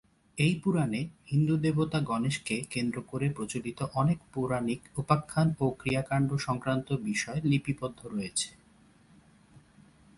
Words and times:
এই 0.37 0.53
পুরাণে 0.63 1.01
হিন্দু 1.31 1.55
দেবতা 1.57 1.99
গণেশকে 2.01 2.55
কেন্দ্র 2.69 2.97
করে 3.01 3.27
প্রচলিত 3.29 3.79
অনেক 3.93 4.19
পৌরাণিক 4.33 4.81
উপাখ্যান 4.97 5.47
ও 5.59 5.65
ক্রিয়াকাণ্ড-সংক্রান্ত 5.79 6.87
বিষয় 7.03 7.39
লিপিবদ্ধ 7.43 7.99
রয়েছে। 8.07 8.49